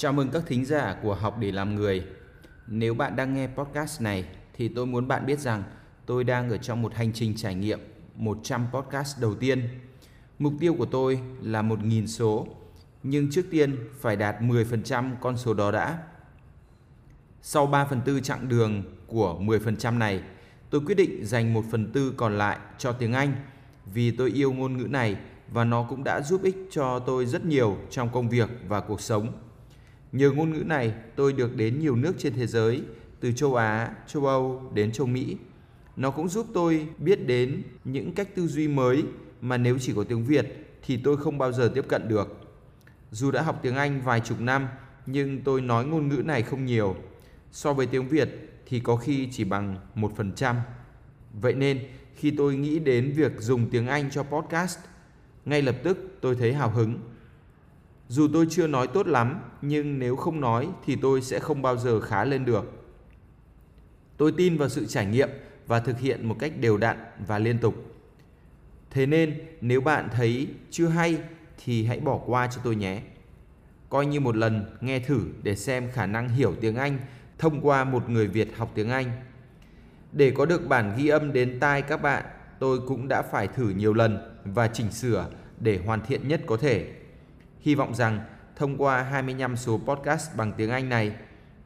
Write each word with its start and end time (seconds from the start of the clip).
Chào 0.00 0.12
mừng 0.12 0.30
các 0.30 0.42
thính 0.46 0.64
giả 0.64 0.96
của 1.02 1.14
Học 1.14 1.38
để 1.40 1.52
làm 1.52 1.74
người. 1.74 2.04
Nếu 2.66 2.94
bạn 2.94 3.16
đang 3.16 3.34
nghe 3.34 3.46
podcast 3.46 4.02
này 4.02 4.24
thì 4.56 4.68
tôi 4.68 4.86
muốn 4.86 5.08
bạn 5.08 5.26
biết 5.26 5.38
rằng 5.38 5.62
tôi 6.06 6.24
đang 6.24 6.50
ở 6.50 6.56
trong 6.56 6.82
một 6.82 6.94
hành 6.94 7.12
trình 7.12 7.36
trải 7.36 7.54
nghiệm 7.54 7.80
100 8.14 8.66
podcast 8.72 9.20
đầu 9.20 9.34
tiên. 9.34 9.68
Mục 10.38 10.52
tiêu 10.60 10.74
của 10.78 10.86
tôi 10.86 11.20
là 11.42 11.62
1.000 11.62 12.06
số, 12.06 12.46
nhưng 13.02 13.30
trước 13.30 13.46
tiên 13.50 13.76
phải 14.00 14.16
đạt 14.16 14.40
10% 14.40 15.14
con 15.20 15.36
số 15.36 15.54
đó 15.54 15.70
đã. 15.70 15.98
Sau 17.42 17.66
3 17.66 17.84
phần 17.84 18.00
tư 18.00 18.20
chặng 18.20 18.48
đường 18.48 18.82
của 19.06 19.38
10% 19.40 19.98
này, 19.98 20.22
tôi 20.70 20.80
quyết 20.86 20.94
định 20.94 21.26
dành 21.26 21.54
1 21.54 21.64
phần 21.70 21.92
tư 21.92 22.14
còn 22.16 22.38
lại 22.38 22.58
cho 22.78 22.92
tiếng 22.92 23.12
Anh 23.12 23.32
vì 23.86 24.10
tôi 24.10 24.30
yêu 24.30 24.52
ngôn 24.52 24.76
ngữ 24.76 24.86
này 24.86 25.16
và 25.52 25.64
nó 25.64 25.86
cũng 25.88 26.04
đã 26.04 26.20
giúp 26.20 26.42
ích 26.42 26.56
cho 26.70 26.98
tôi 26.98 27.26
rất 27.26 27.44
nhiều 27.44 27.76
trong 27.90 28.08
công 28.12 28.28
việc 28.28 28.48
và 28.68 28.80
cuộc 28.80 29.00
sống. 29.00 29.47
Nhờ 30.12 30.30
ngôn 30.30 30.52
ngữ 30.52 30.64
này, 30.64 30.94
tôi 31.16 31.32
được 31.32 31.56
đến 31.56 31.78
nhiều 31.78 31.96
nước 31.96 32.14
trên 32.18 32.34
thế 32.34 32.46
giới, 32.46 32.82
từ 33.20 33.32
châu 33.32 33.54
Á, 33.54 33.90
châu 34.06 34.26
Âu 34.26 34.70
đến 34.74 34.92
châu 34.92 35.06
Mỹ. 35.06 35.36
Nó 35.96 36.10
cũng 36.10 36.28
giúp 36.28 36.46
tôi 36.54 36.88
biết 36.98 37.26
đến 37.26 37.62
những 37.84 38.12
cách 38.12 38.34
tư 38.34 38.46
duy 38.46 38.68
mới 38.68 39.04
mà 39.40 39.56
nếu 39.56 39.78
chỉ 39.78 39.92
có 39.96 40.04
tiếng 40.04 40.24
Việt 40.24 40.78
thì 40.86 40.96
tôi 40.96 41.16
không 41.16 41.38
bao 41.38 41.52
giờ 41.52 41.70
tiếp 41.74 41.84
cận 41.88 42.08
được. 42.08 42.48
Dù 43.10 43.30
đã 43.30 43.42
học 43.42 43.58
tiếng 43.62 43.74
Anh 43.74 44.00
vài 44.00 44.20
chục 44.20 44.40
năm, 44.40 44.68
nhưng 45.06 45.40
tôi 45.42 45.60
nói 45.60 45.84
ngôn 45.84 46.08
ngữ 46.08 46.22
này 46.24 46.42
không 46.42 46.64
nhiều. 46.64 46.96
So 47.52 47.72
với 47.72 47.86
tiếng 47.86 48.08
Việt 48.08 48.28
thì 48.66 48.80
có 48.80 48.96
khi 48.96 49.28
chỉ 49.32 49.44
bằng 49.44 49.76
1%. 49.94 50.54
Vậy 51.40 51.54
nên, 51.54 51.80
khi 52.14 52.30
tôi 52.30 52.56
nghĩ 52.56 52.78
đến 52.78 53.12
việc 53.16 53.32
dùng 53.38 53.70
tiếng 53.70 53.86
Anh 53.86 54.10
cho 54.10 54.22
podcast, 54.22 54.78
ngay 55.44 55.62
lập 55.62 55.76
tức 55.82 56.18
tôi 56.20 56.36
thấy 56.36 56.52
hào 56.52 56.70
hứng 56.70 56.98
dù 58.08 58.28
tôi 58.32 58.46
chưa 58.50 58.66
nói 58.66 58.86
tốt 58.86 59.06
lắm, 59.06 59.40
nhưng 59.62 59.98
nếu 59.98 60.16
không 60.16 60.40
nói 60.40 60.68
thì 60.86 60.96
tôi 60.96 61.22
sẽ 61.22 61.38
không 61.38 61.62
bao 61.62 61.76
giờ 61.76 62.00
khá 62.00 62.24
lên 62.24 62.44
được. 62.44 62.72
Tôi 64.16 64.32
tin 64.36 64.56
vào 64.56 64.68
sự 64.68 64.86
trải 64.86 65.06
nghiệm 65.06 65.28
và 65.66 65.80
thực 65.80 65.98
hiện 65.98 66.28
một 66.28 66.36
cách 66.38 66.52
đều 66.60 66.76
đặn 66.76 66.96
và 67.26 67.38
liên 67.38 67.58
tục. 67.58 67.74
Thế 68.90 69.06
nên 69.06 69.40
nếu 69.60 69.80
bạn 69.80 70.08
thấy 70.12 70.48
chưa 70.70 70.88
hay 70.88 71.18
thì 71.64 71.84
hãy 71.84 72.00
bỏ 72.00 72.20
qua 72.26 72.46
cho 72.46 72.60
tôi 72.64 72.76
nhé. 72.76 73.00
Coi 73.88 74.06
như 74.06 74.20
một 74.20 74.36
lần 74.36 74.76
nghe 74.80 74.98
thử 74.98 75.20
để 75.42 75.56
xem 75.56 75.88
khả 75.92 76.06
năng 76.06 76.28
hiểu 76.28 76.54
tiếng 76.60 76.76
Anh 76.76 76.98
thông 77.38 77.60
qua 77.60 77.84
một 77.84 78.10
người 78.10 78.26
Việt 78.26 78.56
học 78.56 78.70
tiếng 78.74 78.90
Anh. 78.90 79.10
Để 80.12 80.30
có 80.30 80.46
được 80.46 80.68
bản 80.68 80.94
ghi 80.98 81.08
âm 81.08 81.32
đến 81.32 81.60
tai 81.60 81.82
các 81.82 82.02
bạn, 82.02 82.24
tôi 82.58 82.78
cũng 82.86 83.08
đã 83.08 83.22
phải 83.22 83.48
thử 83.48 83.68
nhiều 83.68 83.94
lần 83.94 84.18
và 84.44 84.68
chỉnh 84.68 84.90
sửa 84.92 85.26
để 85.60 85.80
hoàn 85.86 86.00
thiện 86.06 86.28
nhất 86.28 86.40
có 86.46 86.56
thể. 86.56 86.92
Hy 87.60 87.74
vọng 87.74 87.94
rằng 87.94 88.20
thông 88.56 88.76
qua 88.76 89.02
25 89.02 89.56
số 89.56 89.80
podcast 89.86 90.36
bằng 90.36 90.52
tiếng 90.56 90.70
Anh 90.70 90.88
này, 90.88 91.12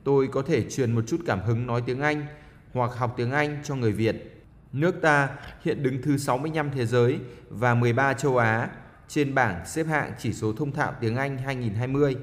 tôi 0.05 0.29
có 0.33 0.43
thể 0.43 0.71
truyền 0.71 0.93
một 0.93 1.03
chút 1.07 1.21
cảm 1.27 1.41
hứng 1.41 1.67
nói 1.67 1.83
tiếng 1.87 2.01
Anh 2.01 2.27
hoặc 2.73 2.91
học 2.95 3.15
tiếng 3.17 3.31
Anh 3.31 3.59
cho 3.65 3.75
người 3.75 3.93
Việt. 3.93 4.45
Nước 4.73 5.03
ta 5.03 5.29
hiện 5.63 5.83
đứng 5.83 6.03
thứ 6.03 6.17
65 6.17 6.71
thế 6.71 6.87
giới 6.87 7.19
và 7.49 7.75
13 7.75 8.13
châu 8.13 8.37
Á 8.37 8.69
trên 9.09 9.35
bảng 9.35 9.67
xếp 9.67 9.87
hạng 9.87 10.13
chỉ 10.19 10.33
số 10.33 10.53
thông 10.53 10.73
thạo 10.73 10.93
tiếng 11.01 11.17
Anh 11.17 11.39
2020. 11.39 12.17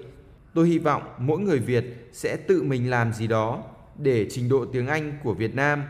Tôi 0.54 0.68
hy 0.68 0.78
vọng 0.78 1.04
mỗi 1.18 1.40
người 1.40 1.60
Việt 1.60 2.10
sẽ 2.14 2.38
tự 2.48 2.64
mình 2.64 2.90
làm 2.90 3.14
gì 3.14 3.28
đó 3.28 3.64
để 3.98 4.28
trình 4.30 4.50
độ 4.50 4.66
tiếng 4.66 4.88
Anh 4.88 5.20
của 5.24 5.34
Việt 5.34 5.56
Nam 5.56 5.84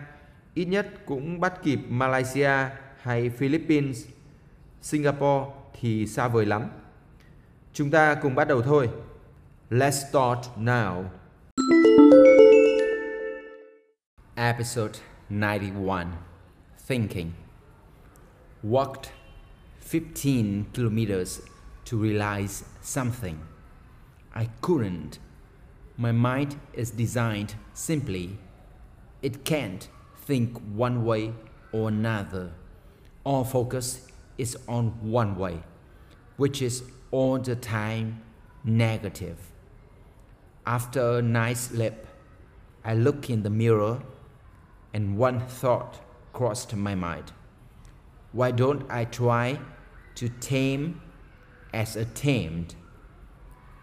ít 0.53 0.65
nhất 0.65 0.87
cũng 1.05 1.39
bắt 1.39 1.53
kịp 1.63 1.79
Malaysia 1.89 2.51
hay 3.01 3.29
Philippines. 3.29 4.05
Singapore 4.81 5.51
thì 5.79 6.07
xa 6.07 6.27
vời 6.27 6.45
lắm. 6.45 6.63
Chúng 7.79 7.91
ta 7.91 8.15
cùng 8.15 8.35
bắt 8.35 8.47
đầu 8.47 8.61
thôi. 8.61 8.89
Let's 9.69 10.09
start 10.09 10.39
now. 10.57 11.03
Episode 14.35 14.99
91 15.29 16.05
Thinking 16.87 17.31
Walked 18.63 19.11
15 19.81 20.63
kilometers 20.73 21.39
to 21.85 21.97
realize 21.97 22.63
something. 22.81 23.35
I 24.35 24.47
couldn't. 24.61 25.19
My 25.97 26.11
mind 26.11 26.47
is 26.73 26.91
designed 26.97 27.55
simply. 27.73 28.29
It 29.21 29.45
can't 29.45 29.87
think 30.27 30.49
one 30.77 31.05
way 31.05 31.31
or 31.71 31.87
another. 31.87 32.49
All 33.23 33.45
focus 33.45 34.07
is 34.37 34.57
on 34.67 35.11
one 35.11 35.37
way, 35.37 35.59
which 36.39 36.61
is 36.61 36.83
all 37.11 37.37
the 37.37 37.55
time 37.55 38.21
negative. 38.63 39.37
After 40.65 41.17
a 41.17 41.21
night 41.21 41.57
sleep, 41.57 41.95
I 42.85 42.93
look 42.93 43.29
in 43.29 43.43
the 43.43 43.49
mirror 43.49 44.01
and 44.93 45.17
one 45.17 45.41
thought 45.41 45.99
crossed 46.31 46.73
my 46.73 46.95
mind. 46.95 47.33
Why 48.31 48.51
don't 48.51 48.89
I 48.89 49.03
try 49.03 49.59
to 50.15 50.29
tame 50.29 51.01
as 51.73 51.97
a 51.97 52.05
tamed? 52.05 52.73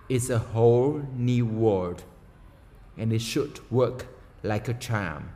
It's 0.09 0.31
a 0.31 0.39
whole 0.39 1.03
new 1.15 1.45
world 1.45 2.05
and 2.97 3.13
it 3.13 3.21
should 3.21 3.61
work 3.71 4.07
like 4.43 4.67
a 4.69 4.75
charm. 4.75 5.29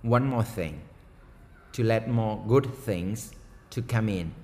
One 0.00 0.24
more 0.24 0.44
thing 0.44 0.80
to 1.72 1.84
let 1.84 2.08
more 2.08 2.42
good 2.48 2.74
things 2.74 3.34
to 3.70 3.82
come 3.82 4.08
in. 4.08 4.34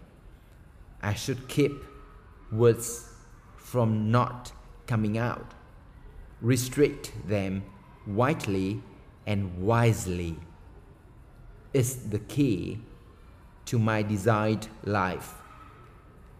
I 1.03 1.15
should 1.15 1.49
keep 1.49 1.73
words 2.51 3.09
from 3.57 4.11
not 4.11 4.53
coming 4.87 5.19
out. 5.19 5.55
Restrict 6.41 7.13
them 7.27 7.65
widely 8.07 8.83
and 9.27 9.59
wisely. 9.59 10.37
Is 11.73 12.09
the 12.11 12.19
key 12.19 12.81
to 13.67 13.79
my 13.79 14.03
desired 14.03 14.67
life. 14.85 15.35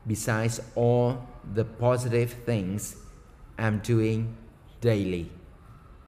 Besides 0.07 0.61
all 0.75 1.29
the 1.55 1.65
positive 1.65 2.33
things 2.33 2.97
I'm 3.59 3.81
doing 3.81 4.37
daily. 4.81 5.31